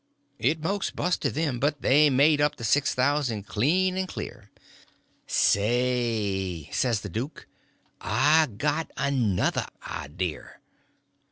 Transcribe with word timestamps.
It 0.39 0.63
most 0.63 0.95
busted 0.95 1.35
them, 1.35 1.59
but 1.59 1.83
they 1.83 2.09
made 2.09 2.41
up 2.41 2.55
the 2.55 2.63
six 2.63 2.95
thousand 2.95 3.45
clean 3.45 3.95
and 3.97 4.07
clear. 4.07 4.49
"Say," 5.27 6.71
says 6.71 7.01
the 7.01 7.07
duke, 7.09 7.45
"I 8.01 8.47
got 8.47 8.89
another 8.97 9.67
idea. 9.87 10.53